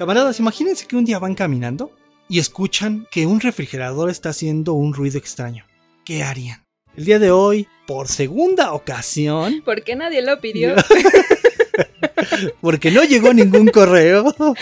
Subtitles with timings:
[0.00, 1.94] Camaradas, imagínense que un día van caminando
[2.26, 5.66] y escuchan que un refrigerador está haciendo un ruido extraño.
[6.06, 6.64] ¿Qué harían?
[6.96, 10.74] El día de hoy, por segunda ocasión, ¿Por qué nadie lo pidió?
[12.62, 14.34] porque no llegó ningún correo,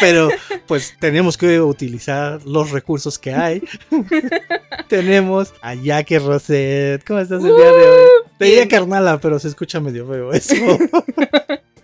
[0.00, 0.28] pero
[0.68, 3.64] pues tenemos que utilizar los recursos que hay.
[4.88, 7.04] tenemos a Jackie Roset.
[7.04, 8.08] ¿Cómo estás el día de hoy?
[8.38, 10.54] Te diría carnala, pero se escucha medio feo eso.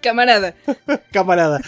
[0.12, 0.54] Camarada.
[1.12, 1.62] camarada,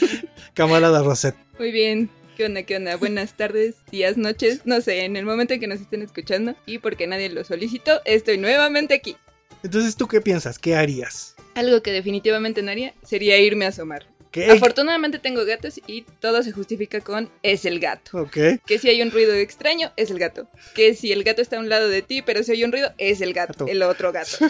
[0.52, 1.34] camarada Roset.
[1.58, 2.10] Muy bien.
[2.36, 2.64] ¿Qué onda?
[2.64, 2.96] ¿Qué onda?
[2.96, 4.60] Buenas tardes, días, noches.
[4.66, 6.54] No sé, en el momento en que nos estén escuchando.
[6.66, 9.16] Y porque nadie lo solicitó, estoy nuevamente aquí.
[9.62, 10.58] Entonces, ¿tú qué piensas?
[10.58, 11.34] ¿Qué harías?
[11.54, 14.04] Algo que definitivamente no haría sería irme a asomar.
[14.30, 14.50] ¿Qué?
[14.50, 18.18] Afortunadamente tengo gatos y todo se justifica con es el gato.
[18.20, 18.36] Ok.
[18.66, 20.46] Que si hay un ruido extraño, es el gato.
[20.74, 22.92] Que si el gato está a un lado de ti, pero si hay un ruido,
[22.98, 23.54] es el gato.
[23.54, 23.66] Gato.
[23.66, 24.36] El otro gato.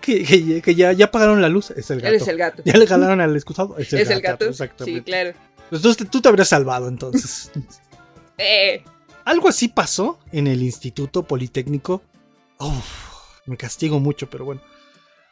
[0.00, 2.14] Que, que- que ya, ya apagaron la luz, es el gato.
[2.14, 2.62] Él es el gato.
[2.64, 4.16] Ya le jalaron al excusado, es el es gato.
[4.18, 4.44] el gato.
[4.46, 4.98] Exactamente.
[5.00, 5.32] Sí, claro.
[5.70, 7.50] Entonces tú te habrías salvado entonces.
[8.42, 8.82] Eh,
[9.26, 12.00] Algo así pasó en el Instituto Politécnico.
[12.58, 12.86] Uf,
[13.44, 14.62] me castigo mucho, pero bueno.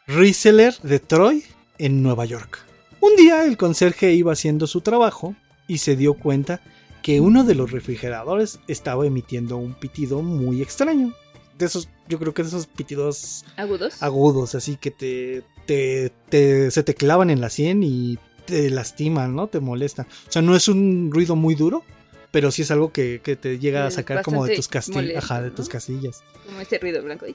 [0.06, 1.42] Rieseler de Troy,
[1.78, 2.58] en Nueva York.
[3.00, 5.34] Un día el conserje iba haciendo su trabajo
[5.66, 6.60] y se dio cuenta
[7.02, 11.14] que uno de los refrigeradores estaba emitiendo un pitido muy extraño.
[11.58, 14.02] De esos, yo creo que de esos pitidos agudos.
[14.02, 19.34] agudos, así que te, te, te- se te clavan en la sien y te lastiman,
[19.34, 19.48] ¿no?
[19.48, 20.06] Te molestan.
[20.28, 21.82] O sea, no es un ruido muy duro,
[22.30, 24.96] pero sí es algo que, que te llega a sacar como de tus castillas.
[25.02, 25.54] molesto, Ajá, de ¿no?
[25.56, 26.22] tus casillas.
[26.46, 27.24] Como ese ruido blanco.
[27.26, 27.34] Ay,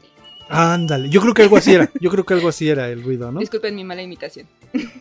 [0.49, 1.89] Ándale, yo creo que algo así era.
[2.01, 3.39] Yo creo que algo así era el ruido, ¿no?
[3.39, 4.47] Disculpen mi mala imitación.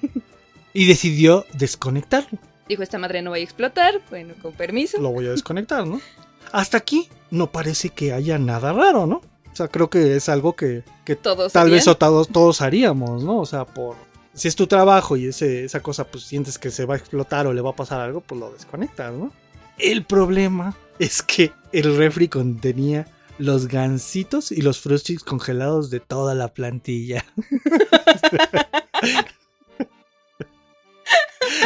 [0.74, 2.38] Y decidió desconectarlo.
[2.66, 4.00] Dijo, esta madre no va a explotar.
[4.08, 4.98] Bueno, con permiso.
[5.00, 6.00] Lo voy a desconectar, ¿no?
[6.52, 9.22] Hasta aquí no parece que haya nada raro, ¿no?
[9.50, 13.24] O sea, creo que es algo que, que Todos tal vez o todos, todos haríamos,
[13.24, 13.40] ¿no?
[13.40, 13.96] O sea, por
[14.34, 17.46] si es tu trabajo y ese, esa cosa pues sientes que se va a explotar
[17.46, 19.32] o le va a pasar algo, pues lo desconectas, ¿no?
[19.78, 23.06] El problema es que el refri contenía
[23.38, 27.24] los gansitos y los frosties congelados de toda la plantilla.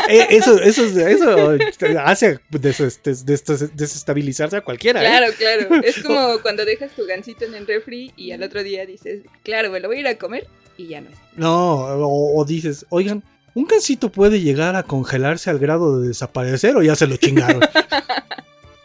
[0.09, 1.56] Eh, eso, eso, eso
[2.05, 5.00] hace des- des- des- desestabilizarse a cualquiera.
[5.03, 5.06] ¿eh?
[5.06, 5.83] Claro, claro.
[5.83, 9.71] Es como cuando dejas tu gansito en el refri y al otro día dices, claro,
[9.71, 10.47] me lo voy a ir a comer
[10.77, 11.22] y ya no está.
[11.37, 11.75] No,
[12.06, 13.22] o, o dices, oigan,
[13.55, 17.61] ¿un gansito puede llegar a congelarse al grado de desaparecer o ya se lo chingaron?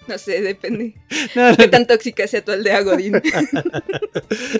[0.07, 0.95] No sé, depende.
[1.35, 3.21] No, no, Qué tan tóxica sea tu aldea, Godín.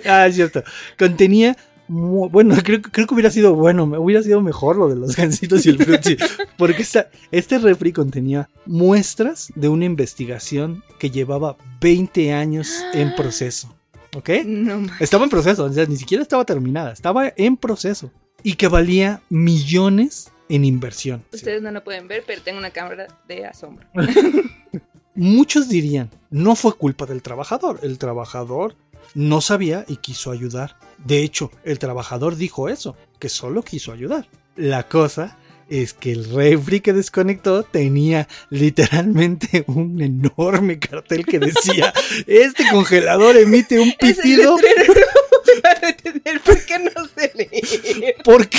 [0.06, 0.62] ah, es cierto.
[0.98, 1.56] Contenía.
[1.88, 5.70] Bueno, creo, creo que hubiera sido bueno, hubiera sido mejor lo de los gansitos y
[5.70, 6.16] el frutzi.
[6.56, 13.74] Porque esta, este refri contenía muestras de una investigación que llevaba 20 años en proceso.
[14.14, 14.28] ¿Ok?
[14.44, 18.10] No Estaba en proceso, o sea, ni siquiera estaba terminada, estaba en proceso.
[18.42, 21.24] Y que valía millones en inversión.
[21.32, 23.86] Ustedes no lo pueden ver, pero tengo una cámara de asombro.
[25.14, 28.76] Muchos dirían, no fue culpa del trabajador, el trabajador
[29.14, 30.76] no sabía y quiso ayudar.
[30.98, 34.28] De hecho, el trabajador dijo eso, que solo quiso ayudar.
[34.56, 41.94] La cosa es que el refri que desconectó tenía literalmente un enorme cartel que decía,
[42.26, 44.56] este congelador emite un pitido
[46.44, 48.16] por qué no sé leer.
[48.24, 48.58] porque...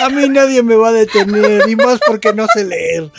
[0.00, 3.10] A mí nadie me va a detener, y más porque no sé leer.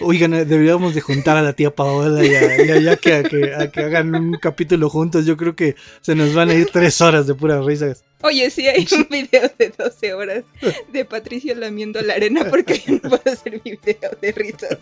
[0.00, 3.22] Oigan, eh, deberíamos de juntar a la tía Paola y a, y a Jackie a
[3.24, 5.26] que, a que hagan un capítulo juntos.
[5.26, 8.04] Yo creo que se nos van a ir tres horas de puras risas.
[8.22, 10.44] Oye, sí hay un video de 12 horas
[10.92, 14.78] de Patricio lamiendo la arena porque yo no puedo hacer mi video de risas.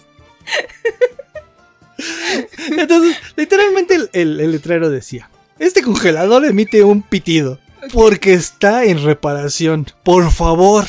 [2.77, 7.59] Entonces, literalmente el, el- el letrero decía, este congelador emite un pitido
[7.93, 9.87] porque está en reparación.
[10.03, 10.85] Por favor,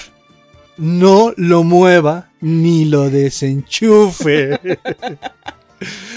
[0.78, 4.60] no lo mueva ni lo desenchufe.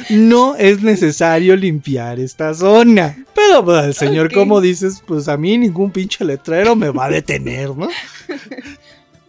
[0.09, 3.25] No es necesario limpiar esta zona.
[3.35, 4.33] Pero pues, al señor, Ok.
[4.33, 7.89] como dices, pues a mí ningún pinche letrero me va a detener, ¿no?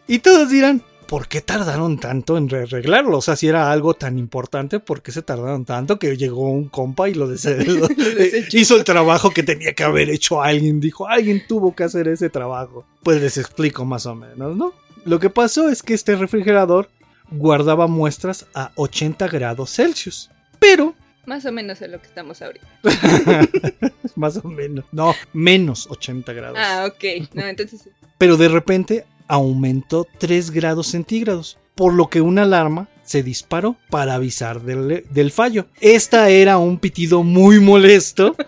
[0.08, 3.18] Y todos dirán, ¿por qué tardaron tanto en arreglarlo?
[3.18, 6.70] O sea, si era algo tan importante, ¿por qué se tardaron tanto que llegó un
[6.70, 7.30] compa y lo,
[8.52, 10.80] hizo el trabajo que tenía que haber hecho alguien?
[10.80, 12.86] Dijo, alguien tuvo que hacer ese trabajo.
[13.04, 14.74] Pues les explico más o menos, ¿no?
[15.06, 16.90] Lo que pasó es que este refrigerador
[17.32, 20.30] guardaba muestras a 80 grados Celsius.
[20.60, 20.96] Pero,
[21.26, 22.68] Más o menos es lo que estamos ahorita.
[24.16, 26.58] más o menos, no, menos 80 grados.
[26.60, 27.30] Ah, ok.
[27.34, 27.90] No, entonces.
[28.18, 34.16] pero de repente aumentó 3 grados centígrados, por lo que una alarma se disparó para
[34.16, 35.68] avisar del, del fallo.
[35.80, 38.36] Esta era un pitido muy molesto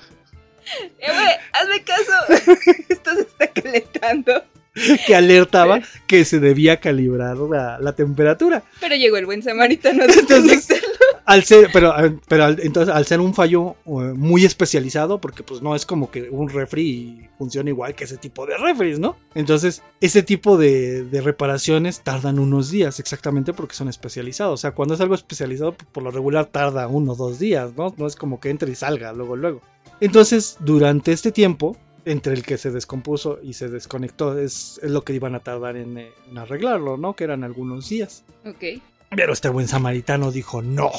[0.99, 2.11] Eh, hazme caso.
[2.89, 4.43] Esto se está calentando.
[5.07, 8.63] que alertaba que se debía calibrar la, la temperatura.
[8.79, 10.59] Pero llegó el buen samaritano de.
[11.25, 11.93] Al ser, pero,
[12.27, 16.11] pero al- entonces al ser un fallo eh, muy especializado, porque pues no es como
[16.11, 19.15] que un refri funcione igual que ese tipo de refris, ¿no?
[19.33, 24.53] Entonces, ese tipo de, de reparaciones tardan unos días, exactamente porque son especializados.
[24.55, 27.93] O sea, cuando es algo especializado, por lo regular tarda uno o dos días, ¿no?
[27.97, 29.61] No es como que entre y salga luego, luego.
[30.01, 35.03] Entonces, durante este tiempo, entre el que se descompuso y se desconectó, es, es lo
[35.03, 37.15] que iban a tardar en, eh, en arreglarlo, ¿no?
[37.15, 38.23] Que eran algunos días.
[38.45, 38.81] Ok.
[39.15, 40.91] Pero este buen samaritano dijo no.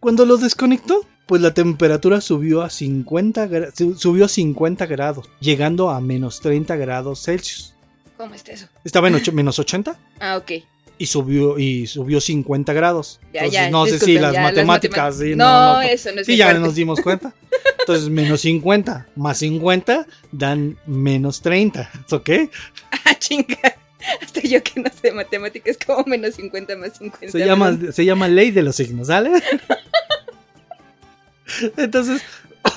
[0.00, 5.88] Cuando lo desconectó, pues la temperatura subió a 50, gra- su- subió 50 grados, llegando
[5.90, 7.74] a menos 30 grados Celsius.
[8.18, 8.66] ¿Cómo está eso?
[8.84, 10.52] Estaba en ocho- menos 80 Ah, ok.
[10.98, 13.18] y subió, y subió 50 grados.
[13.32, 13.70] Ya, Entonces, ya.
[13.70, 14.66] no sé si las matemáticas.
[14.66, 15.16] matemáticas.
[15.18, 16.60] sí, no, no, no, eso no es Sí, ya fuerte.
[16.60, 17.34] nos dimos cuenta.
[17.86, 21.90] Entonces, menos 50 más 50 dan menos 30.
[22.10, 22.30] ¿Ok?
[23.04, 23.76] Ah, chinga.
[24.22, 27.30] Hasta yo que no sé matemáticas, como menos 50 más 50.
[27.30, 29.30] Se llama, se llama ley de los signos, ¿sale?
[31.76, 32.22] Entonces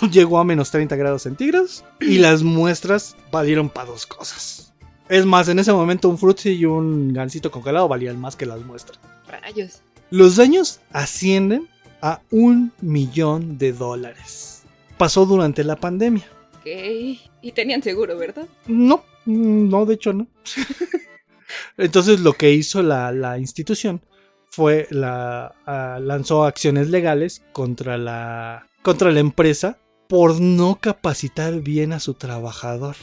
[0.12, 4.74] llegó a menos 30 grados centígrados y las muestras valieron para dos cosas.
[5.10, 8.60] Es más, en ese momento un frutzi y un gansito congelado valían más que las
[8.62, 9.00] muestras.
[9.28, 9.82] Rayos.
[10.10, 11.70] Los daños ascienden
[12.02, 14.57] a un millón de dólares.
[14.98, 16.26] Pasó durante la pandemia.
[16.60, 16.68] Ok.
[17.42, 18.48] Y tenían seguro, ¿verdad?
[18.68, 20.28] No, no, de hecho no.
[21.78, 24.02] Entonces lo que hizo la, la institución
[24.50, 29.78] fue la ah, lanzó acciones legales contra la contra la empresa
[30.08, 32.96] por no capacitar bien a su trabajador.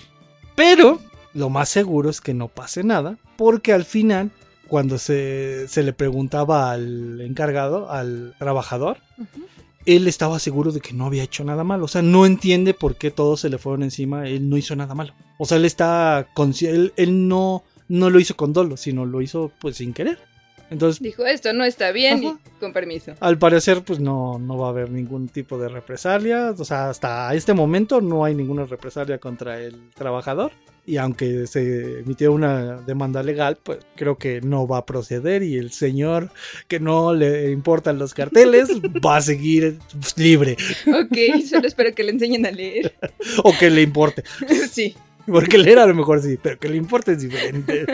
[0.57, 1.01] Pero
[1.33, 4.31] lo más seguro es que no pase nada, porque al final
[4.67, 8.99] cuando se, se le preguntaba al encargado, al trabajador.
[9.87, 11.85] Él estaba seguro de que no había hecho nada malo.
[11.85, 14.29] O sea, no entiende por qué todos se le fueron encima.
[14.29, 15.13] Él no hizo nada malo.
[15.39, 16.29] O sea, él está
[16.63, 20.19] él, él no, no lo hizo con dolo, sino lo hizo pues sin querer.
[20.71, 22.39] Entonces, Dijo, esto no está bien Ajá.
[22.45, 23.15] y con permiso.
[23.21, 26.55] al parecer, pues no, no va a haber ningún tipo de represalia.
[26.57, 30.53] O sea, hasta este momento no hay ninguna represalia contra el trabajador.
[30.87, 35.43] Y aunque se emitió una demanda legal, pues creo que no va a proceder.
[35.43, 36.31] Y el señor
[36.69, 38.69] que no le importan los carteles
[39.05, 39.79] va a seguir
[40.17, 40.57] libre.
[40.87, 42.95] Ok, solo espero que le enseñen a leer.
[43.45, 44.25] O que le importe.
[44.71, 44.95] sí.
[45.27, 47.87] Porque leer a lo mejor sí, pero que le importe es diferente.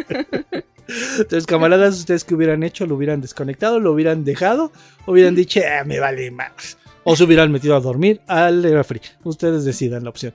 [1.19, 4.73] Entonces, camaradas, ustedes que hubieran hecho, lo hubieran desconectado, lo hubieran dejado,
[5.07, 6.77] hubieran dicho, "Ah, me vale más.
[7.05, 9.01] O se hubieran metido a dormir al refri.
[9.25, 10.35] Ustedes decidan la opción.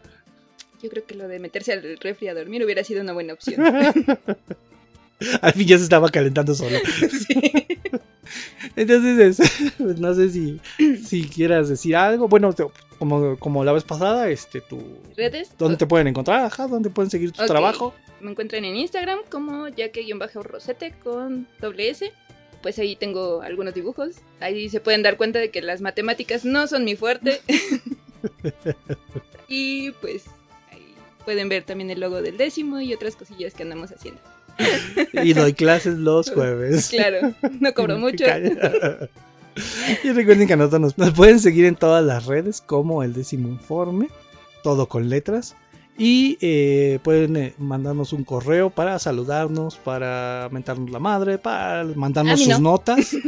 [0.82, 3.62] Yo creo que lo de meterse al refri a dormir hubiera sido una buena opción.
[5.42, 6.78] Al fin ya se estaba calentando solo.
[7.28, 7.54] sí.
[8.76, 10.60] Entonces, es- pues, no sé si,
[11.04, 12.28] si quieras decir algo.
[12.28, 12.66] Bueno, te-
[12.96, 14.82] como, como la vez pasada, este, tu,
[15.16, 15.52] ¿Redes?
[15.58, 16.46] ¿dónde te pueden encontrar?
[16.46, 17.94] Ajá, ¿dónde pueden seguir tu trabajo?
[18.22, 22.12] Me encuentran en Instagram como yaque-rosete con doble S.
[22.62, 24.16] Pues ahí tengo algunos dibujos.
[24.40, 27.42] Ahí se pueden dar cuenta de que las matemáticas no son mi fuerte.
[29.48, 30.26] y pues
[30.72, 34.22] ahí pueden ver también el logo del décimo y otras cosillas que andamos haciendo.
[35.24, 36.90] Y doy clases los jueves.
[36.90, 38.26] Claro, no cobro mucho.
[40.04, 43.14] Y recuerden que a nosotros nos, nos pueden seguir en todas las redes como el
[43.14, 44.10] décimo informe,
[44.64, 45.56] todo con letras.
[45.98, 52.40] Y eh, pueden eh, mandarnos un correo para saludarnos, para mentarnos la madre, para mandarnos
[52.40, 52.72] sus no.
[52.72, 53.16] notas.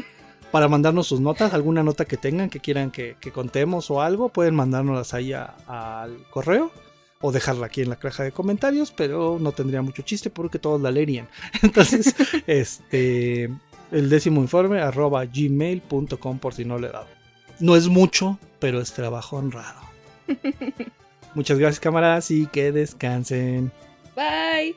[0.52, 4.30] Para mandarnos sus notas, alguna nota que tengan que quieran que, que contemos o algo,
[4.30, 6.72] pueden mandárnoslas ahí a- al correo
[7.20, 10.80] o dejarla aquí en la caja de comentarios, pero no tendría mucho chiste porque todos
[10.82, 11.28] la leerían.
[11.62, 12.16] Entonces,
[12.48, 13.50] este,
[13.92, 17.08] el décimo informe arroba gmail.com por si no le he dado.
[17.60, 19.82] No es mucho, pero es trabajo honrado.
[21.34, 23.72] Muchas gracias camaradas y que descansen.
[24.16, 24.76] Bye.